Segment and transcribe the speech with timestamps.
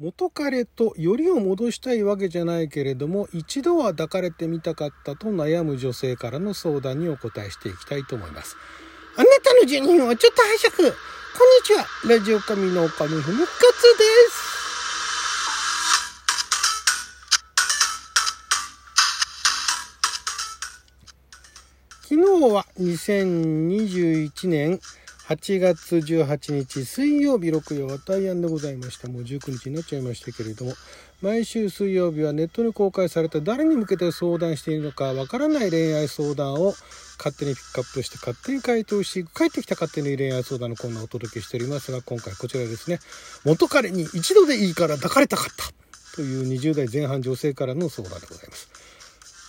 [0.00, 8.56] 元彼とよりを戻したいわけじゃないけれども一度は抱かれてみたかったと悩む女性からの相談にお答えしていきたいと思います。
[9.16, 10.76] あなたの12分をちょっと拝借。
[10.76, 10.94] こんに
[11.64, 11.84] ちは。
[12.08, 14.48] ラジオ神の神ふむかつです。
[22.02, 24.78] 昨日は2021年
[25.28, 29.08] 8月18日水曜日6曜は大安でございました。
[29.08, 30.72] もう19日になっちゃいましたけれども。
[31.20, 36.72] 毎週水曜日はネットに公開された誰に向けて相談しているのかわからない恋愛相談を
[37.18, 42.98] 勝手にピックアップして勝手に回答していく帰ってきた勝手に恋愛相談のコーナーをお届けしておりますが今回こちらですね。
[43.44, 46.16] 元彼に一度でいいから抱かれたかった。
[46.16, 48.70] という20代前半女性からの相談でございます。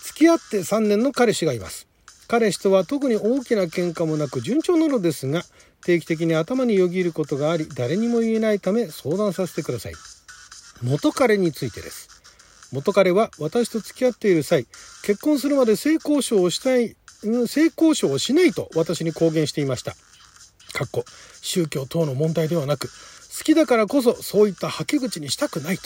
[0.04, 1.88] 付き合って3年の彼氏がいます。
[2.28, 5.42] 彼氏とは特に大きな喧嘩もなく順調なのですが
[5.84, 9.94] 定期的に頭によぎることがあり誰にも言えないため相談させてください。
[10.82, 12.08] 元彼についてです。
[12.72, 14.66] 元彼は私と付き合っている際
[15.02, 16.96] 結婚するまで性交渉をしたい
[17.46, 19.92] 性交渉をしないと私に公言していました。
[20.72, 21.04] かっこ
[21.42, 25.82] 宗教等の問題ではなく好きだからこそそういったはけ口にしたくないと。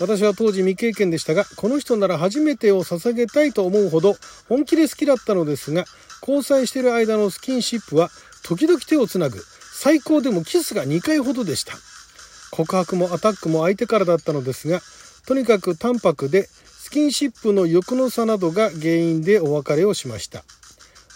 [0.00, 4.14] 私は当時未経験でしたがこの人なら初めてを捧げたいと思うほど
[4.48, 5.86] 本気で好きだったのですが
[6.20, 8.08] 交際している間のスキンシップは
[8.42, 9.42] 時々手をつなぐ。
[9.72, 11.74] 最高でもキスが2回ほどでした。
[12.50, 14.80] 告白もアタックも相手からだったのですが
[15.26, 20.44] とにかく淡白でスキンシップの欲の差などが原因でお別れをしました。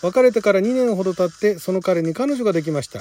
[0.02, 3.00] 別れてから2年ほど経ってその彼に彼女ができました。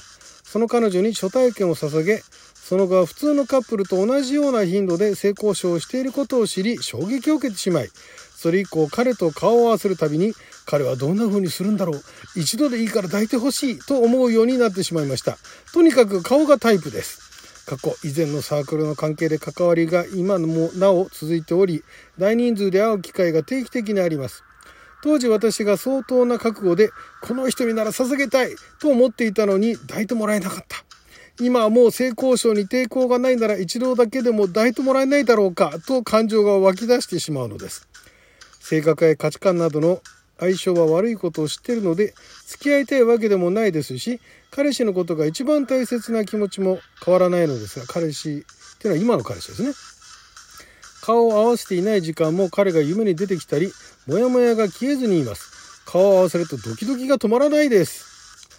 [0.52, 2.24] その彼女に初体験を捧げ
[2.72, 7.90] その後は普通のカップルと同じような頻度で性交渉をしていることを知り衝撃を受けてしまい
[8.36, 10.34] それ以降彼と顔を合わせるたびに
[10.66, 12.02] 彼はどんな風にするんだろう。
[12.36, 15.38] 一度でいいから抱いてほしいと思うようになってしまいました。
[15.73, 17.31] とにかく顔がタイプです。
[17.66, 21.84] 過去以前のサークルの関係で関わりが今もなお続いており
[22.18, 24.44] 大人数で会う機会が定期的にあります。
[25.03, 26.90] 当時私が相当な覚悟で
[27.22, 30.84] この人になら捧げたいと思っていたのに抱いてもらえなかった。
[31.40, 37.88] 今はもう性交渉に抵抗がないなら一度だけでも抱いてもらえないだろうかと感情が湧き出してしまうのです。
[38.59, 40.02] 性格や価値観などの
[40.41, 42.16] 相性は悪いことを知ってるので
[42.47, 44.19] 付き合いたいわけでもないですし
[44.50, 49.72] 彼氏のことが一番大切な気持ちも変わらないのですが彼氏っていうのは今の彼氏ですね。
[51.03, 53.72] 顔を合わせていない時間も彼が夢に出てきたり
[54.07, 55.84] モヤモヤが消えずにいます。
[55.85, 58.50] 顔を合わせるとドキドキが止まらないです。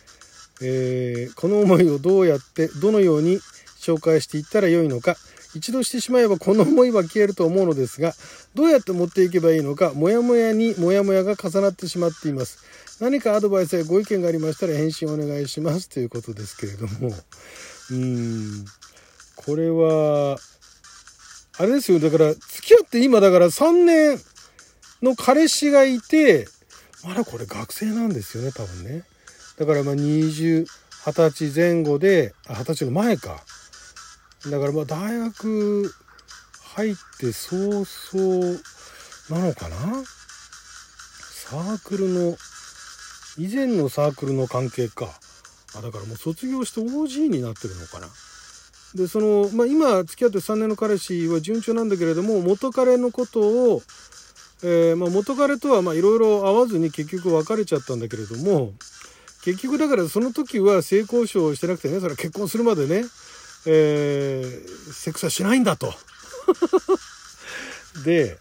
[0.62, 3.41] えー、この思いをどうやってどのように
[3.81, 5.16] 紹介していったらよいのか
[5.55, 8.15] 一度してしまえばこの思いは消えると思うのですが
[8.55, 12.59] どうやって持っていけばいいのかモヤモヤにモヤモヤが重なってしまっています。
[13.01, 17.09] 何かアドバイスやご意見がありましたら返信お願いしますということですけれども。
[17.09, 18.65] うーん。
[19.35, 20.39] これは
[21.59, 24.19] あれですよだから付き合って今だから3年
[25.03, 26.47] の彼氏がいて
[27.05, 29.03] まだこれ学生なんですよね多分ね。
[29.59, 30.65] だからまあ20、
[31.05, 33.43] 20歳前後で、20歳の前か。
[34.50, 35.94] だからまあ大学
[36.75, 38.58] 入って早々
[39.30, 40.04] なのかな？
[41.53, 42.36] サークルの、
[43.36, 45.08] 以前のサークルの関係か。
[45.76, 48.08] あ、だからもう卒業して OG になってるのかな。
[48.94, 53.82] で、その、まあ今付き合って3年の彼氏は順調なんだけれども、元彼のことを、
[54.62, 58.72] えー、まあ元彼とはいろいろ会わずに結局別れちゃったんだけれども、
[59.44, 63.03] 結局だからその時は性交渉をしてなくてねそれは結婚するまでね、
[63.67, 65.93] えー、セックスはしないんだと。
[68.05, 68.39] で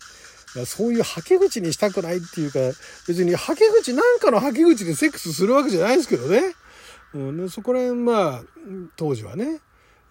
[0.66, 2.60] そういうはけ口にしたくないっていうか
[3.08, 6.42] 別にはけ口なんかのはけ口でセックスするわけじゃないですけどね。
[7.14, 8.44] うん、そこら辺まあ
[8.96, 9.60] 当時はね、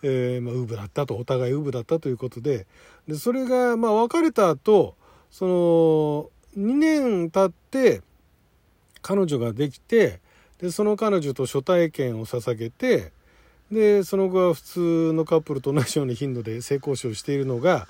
[0.02, 2.66] えーまあ、ウブだったとお互いウーブだったということで
[3.08, 4.96] でそれがまあ別れた後
[5.30, 8.02] その2年経って
[9.02, 10.20] 彼女ができて
[10.58, 13.12] でその彼女と初体験を捧げて
[13.70, 17.86] でその後は普通のカップルと同じような頻度で性交渉しているのが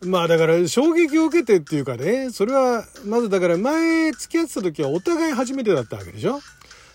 [0.00, 6.40] まあだから衝撃を受けてっていうかねそれはまずだから前付き合ってた時はお互い初めてだったわけでしょ？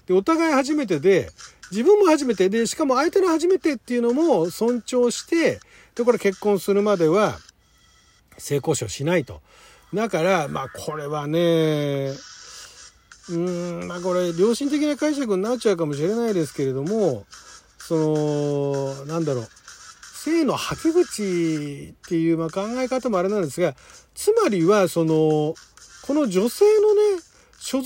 [0.08, 1.30] でお互い初めてで
[1.72, 5.60] 自分も初めてでしかも相手の初めてっていうのも尊重して
[5.96, 7.38] でこれ結婚するまでは
[8.38, 9.42] 性交渉しないと。
[9.94, 12.10] だからまあこれはね
[13.30, 17.26] うーんまあこれ良心的な解釈になっちゃうかもしれないですけれども
[17.88, 19.48] そのなんだろう
[20.24, 23.76] 性のはけ口っていうまあ考え方もあれなんですが
[24.16, 25.54] つまりはその
[26.06, 27.02] この女性のね
[27.72, 27.82] 処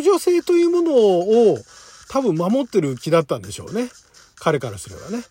[0.00, 1.58] 女性というものを
[2.10, 3.88] 多分守ってる気だったんでしょうね。
[4.36, 5.22] 彼からすればね。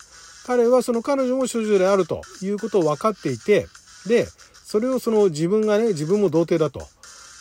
[0.46, 3.68] 彼はその彼女も処女であるということを分かっていて
[4.08, 6.88] でそれをその自分がね自分も童貞だと。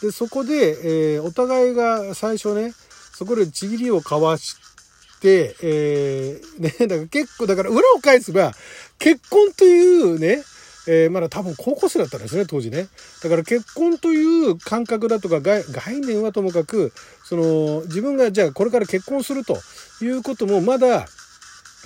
[0.03, 2.73] でそこで、えー、お互いが最初ね
[3.15, 4.68] そこでちぎりを交わして、
[5.27, 8.53] えー、ね、 だから結構、だから裏を返せば、
[8.99, 10.43] 結婚というね、
[10.87, 12.89] えー、まだ多分高校生だったんですね、当時ね。
[13.23, 15.65] だから結婚という感覚だとか概
[16.01, 16.93] 念はともかく、
[17.25, 19.61] その自分がじゃあこれから結婚すると
[20.01, 21.07] いうこともまだ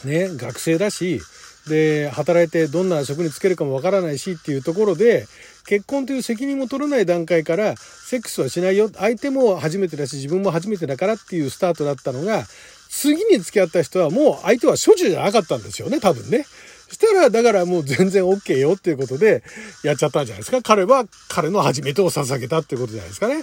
[0.05, 1.20] ね、学生だし、
[1.69, 5.26] で、働いてどんな職に就けるかもわからないしっていうところで、
[5.67, 8.90] 結婚という責任も取らない段階から、セックスはしないよ。
[8.94, 12.44] 相手も初めてだし、自分も初めてだからっていうスタートだったのが、
[12.93, 16.44] 次に付き合った人はもう相手は処女じゃなかったんですよね、多分ね。
[16.89, 19.43] そしたら、だからもう全然 OK よっていうことで
[19.83, 20.61] やっちゃったんじゃないですか。
[20.61, 23.43] 彼は彼の初めてを捧げたっていうことじゃないですかね。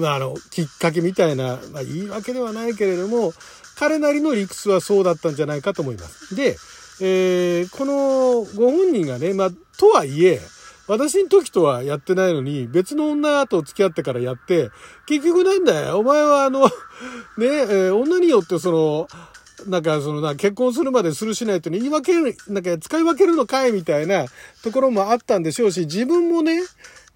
[0.00, 3.34] まあ、あの、きっかけみたいな、まあ、言い訳ではないけれども、
[3.76, 6.34] 彼なりの理屈はそうだったんじゃないかと思います。
[6.34, 6.56] で、
[7.02, 10.40] えー、このご本人がね、まあ、とはいえ、
[10.86, 14.70] 私の時とはやってないのに、別の女と付き合ってからやって、
[15.06, 16.66] 結局なんだよ、お前はあの、
[17.38, 19.08] ね、えー、女によってその、
[19.66, 24.26] なんかそのな、結婚するまでするしないと言い訳る、なんか使い分けるのかいみたいな
[24.62, 26.60] ところもあったんでしょうし、自分もね、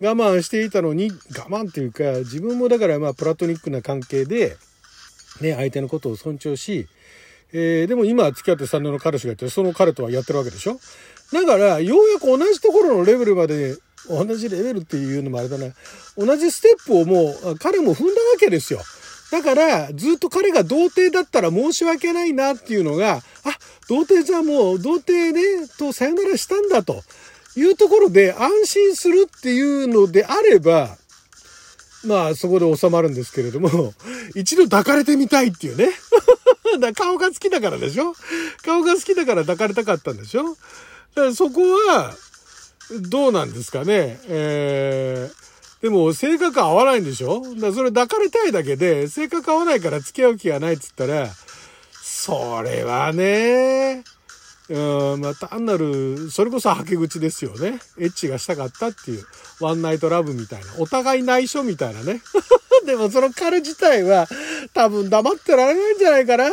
[0.00, 1.14] 我慢していたのに、我
[1.48, 4.56] 慢っていうか、自分もだからまあプラトニックな関係で、
[5.40, 6.88] ね、相手のことを尊重し、
[7.52, 10.78] えー、でも今付き合って3年の彼氏がいて、その彼とはやってるわけでしょ。
[11.32, 13.76] だから、ようやく同じところのレベルまで、
[14.08, 15.66] 同じレベルっていうのもあれだな、
[16.16, 18.80] 同じステップをもう彼も踏んだわけですよ。
[19.30, 23.22] だから、ずっと彼が童貞だったら申し訳ないなっていうのが、あ、
[23.88, 27.02] 童貞じゃもう童貞ね、とさよならしたんだと
[27.56, 30.96] いうところで安心するっていうのであれば、
[32.04, 33.92] まあそこで収まるんですけれども、
[34.34, 35.90] 一度抱かれてみたいっていうね。
[36.80, 38.14] だ顔が好きだからでしょ？
[38.64, 40.56] 顔が好きだから抱かれたかったんでしょ？
[41.34, 42.14] そこは、
[43.08, 44.18] どうなんですかね。
[44.28, 47.42] えー、でも性格合わないんでしょ？
[47.56, 51.28] だそれ抱かれたいだけで、性格合わないから付き合う気がないっつったら、
[52.02, 54.04] それはね、
[54.70, 57.78] うん、まあ、単なる、それこそはけ口ですよね。
[57.98, 59.24] エッチがしたかったっていう、
[59.60, 62.20] ワンナイトラブみたいな、お互い内緒みたいなね。
[62.84, 64.28] でもその彼自体は、
[64.74, 66.50] 多分黙ってられないんじゃないかな。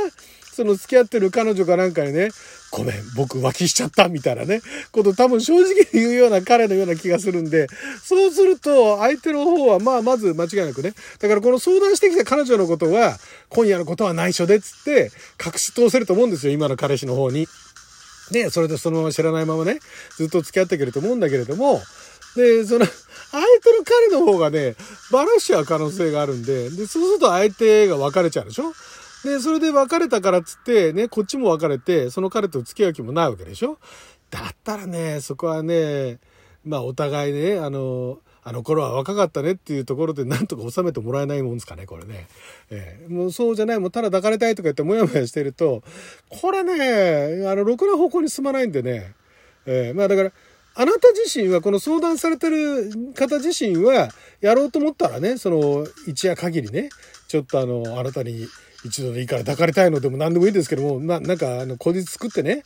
[0.54, 2.30] その付き合ってる彼女かなんかにね、
[2.72, 7.68] ごめん、僕浮気しちゃったみたいなね、こと多分正直に言うような彼のような気がするんで、
[8.04, 13.18] そうすると相手の方はまあまず間違いなくね、だからこの相談してきた彼女のことは、
[13.50, 15.12] 今夜のことは内緒でつって
[15.44, 17.48] 隠し通せると思うんですよ、今の彼氏の方に。
[18.32, 19.80] で、それでそのまま知らないままね、
[20.18, 21.82] ずっと付き合っていけると思うんだけれども、
[22.36, 24.76] で、その、相手の彼の方がね、
[25.12, 28.74] バラしちゃう可能性があるんで、で、そうすると相手が別れちゃうでしょ？
[29.26, 33.80] で、それで別れたからっつって、ね、こっちも別れて、その彼と付き合う気もないわけでしょ？
[34.30, 36.20] だったらね、そこはね、
[36.64, 42.28] まあお互いね、あの、あの頃は若かったねっていうところでなんとか収めてもらえないもんですかね、これね。
[42.70, 45.82] えー、もうそうじゃない、もうただ抱かれたいとか言ってもやもやしてると、
[46.30, 49.16] これね、あの、ろくな方向に進まないんでね。
[49.66, 50.32] えー、まあだから、
[50.78, 54.10] あなた自身は、この相談されてる方自身は、
[54.42, 56.90] やろうと思ったらね、その、一夜限りね、
[57.28, 58.46] ちょっとあの、あなたに
[58.86, 62.64] 一度でいいから抱かれたいのでも何でもいいですけども、まあ、なんか、あの、口実作ってね、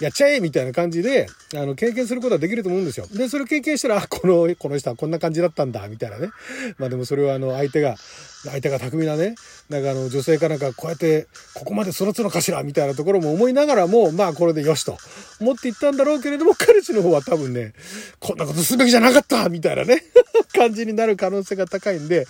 [0.00, 3.06] やっちゃえみたいな感じで、あの、経験することはできると思うんですよ。
[3.06, 6.28] で、それを経験したら、あこの、この人はこんな感じだったんだ、みたいなね。
[6.78, 7.96] まあでもそれはあの、相手が、
[8.44, 9.34] 相手が巧みなね、
[9.70, 14.96] なんかあの、女性かなんかこうやって、ここまで育つのかしら、みたいなところも思いながらも、まあこれでよしと
[15.40, 17.72] 思っていったんだろうけれども、彼氏の方は多分ね、
[18.18, 20.02] こんなことすべきじゃなかったみたいなね、
[20.52, 22.26] 感じになる可能性が高いんで、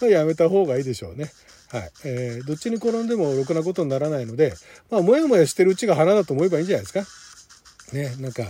[0.00, 1.32] まあ、やめた方がいいでしょうね。
[1.74, 1.90] はい。
[2.04, 4.54] えー、どっちに転んでもろくなことにならないので、
[4.92, 7.04] まあ、もやもやしてるうちが花だと思えばいいんじゃないですか。
[7.92, 8.44] ね、なんか、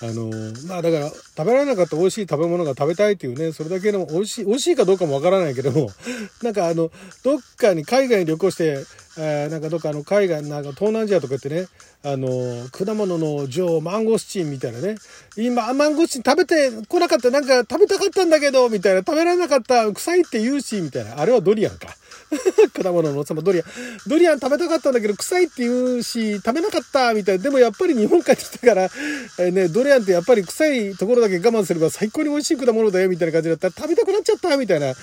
[0.00, 5.90] あのー、まあだから、食べられなかった美味しい食べ物が食べたいっていうね、それだけの美味しい、美味しいかどうかもわからないけども、
[6.42, 6.90] なんかあの、
[7.24, 8.84] どっかに海外に旅行して、
[9.18, 11.66] えー、なんかどっかあの海外、なんか東南アジアとかってね、
[12.04, 14.96] あの、果物の女王、マンゴスチンみたいなね、
[15.36, 21.94] 今、マンゴスチン食べてこなかった、なんか食べたかったんだけど、みたいな、食べられなかった、臭いって言うし、みたいな、あれはドリアンか。
[22.72, 23.64] 果物の王様ドリアン。
[24.06, 27.44] ドリアン食べたかったんだけど臭いって言うし、食べなかったみたいな。
[27.44, 28.90] でもやっぱり日本帰ってきたから、
[29.38, 34.94] えー、ね、ドリアンってやっぱり臭いところだけ我慢すれば最高に美味しい果物だよみたいな感じだったら食べたくなっちゃったみたいな。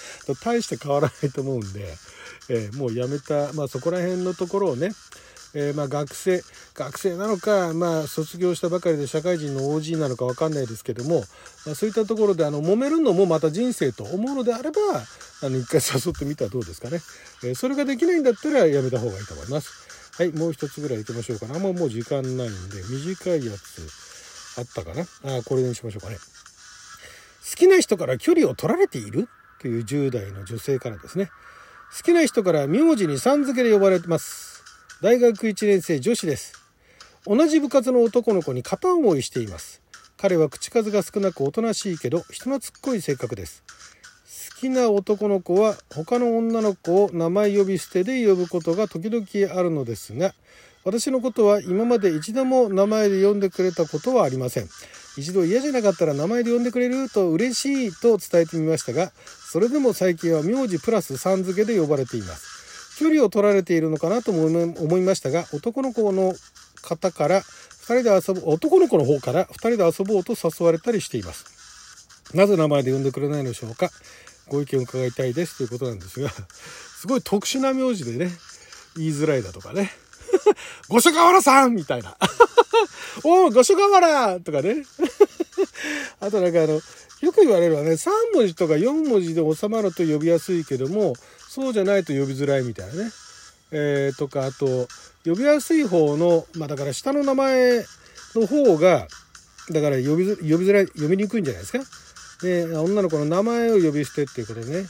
[0.44, 1.96] 大して変わらないと思うんで、
[2.50, 4.92] えー、もうやめた、まあそこら辺のところをね、
[5.54, 6.42] えー、まあ学生
[6.76, 11.24] 学生なのか、まあ、卒業したばかりで社会人の OG なのか分かんないですけども、
[11.66, 14.78] まあ、そういったところであの揉めるのもまた人生と思うのであれば
[15.42, 17.00] あの一回誘ってみたらどうですかね、
[17.44, 19.90] え、それができないんだったらやめた方がいいと思います。
[20.18, 21.60] はい、もう一つぐらい行きましょうかな。
[21.60, 25.04] もうもう時間ないんで、短いやつあったかな。
[25.38, 26.18] あ、これにしましょうかね。
[27.50, 29.30] 好きな人から距離を取られている
[29.62, 31.30] という10代の女性からですね。
[31.96, 34.64] 好きな人から名字にさん付けで呼ばれてます。
[35.02, 36.54] 大学1年生女子です。
[37.26, 39.82] 同じ部活の男の子に片思いしています。
[40.18, 43.64] 彼は口数が少なくおとなしいけど人懐っこい性格です。
[44.60, 49.26] きな男の子は他の女の子を名前呼び捨てで呼ぶことが時々
[49.58, 50.34] あるのですが
[50.84, 54.68] 私のことは今まで一度も名前で呼んでくれたことはありません。
[55.18, 59.12] 一度嫌じゃなかったら名前で呼んでくれると嬉しいと伝えてみましたが
[59.52, 62.98] それでも最近は名字プラスさん付けで呼ばれています。
[63.00, 66.34] 距離を取られているのかなと思いましたが男の子の
[66.82, 71.46] 方から2人で遊ぶ男の子の方から2人で遊ぼうと誘われたりしています。
[72.34, 73.90] なぜ名前で呼んでくれないのでしょうか？
[74.50, 78.32] ご意見を伺いたいですということなんですが、すごい特殊な名字でね、
[78.96, 79.92] 言いづらいだとかね。
[80.90, 82.18] 五所川原さんみたいな。
[83.24, 84.86] おお、五所川原とかね。
[86.20, 86.82] あとなんかあの、
[87.22, 91.14] よく言われるのはね、3文字とか4文字で収まると呼びやすいけども、
[91.50, 93.12] そうじゃないと呼びづらいみたいなね。
[93.72, 94.88] えー、とか、あと、
[95.26, 97.86] 呼びやすい方の、まあだから下の名前
[98.36, 99.08] の方が、
[99.70, 101.84] だから呼び呼びづらい、読みにくいんじゃないですか。
[102.42, 104.88] で、女の子の名前を呼び捨てっていうことでね、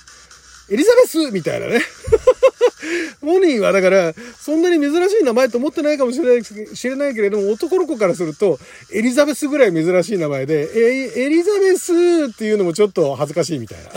[0.70, 1.82] エリザベスみたいなね。
[3.22, 8.60] モニーはだから、そんなに珍しい名前と思ってないかもしれない知れないけれども、男の子からすると、
[8.92, 11.94] エリザベスぐらい珍しい名前で、え、エリザベス
[12.32, 13.92] っていうのもちょっと恥ずかしいみたいな。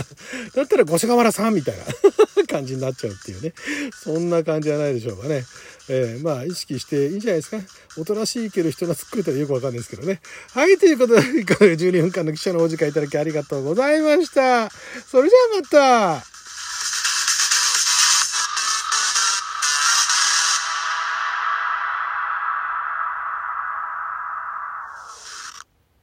[0.55, 1.85] だったら、五所川原さんみたいな
[2.53, 3.53] 感じになっちゃうっていうね。
[3.93, 5.45] そんな感じじゃないでしょうかね。
[5.89, 7.59] えー、まあ、意識していいんじゃないですか。
[7.99, 10.21] おとなしいけど人が突っ込めたらよくわかんないですけどね。
[10.53, 14.71] はい、ということで、12分間の記者のお時間いただきありがとうございました。
[14.71, 16.32] それじゃあまた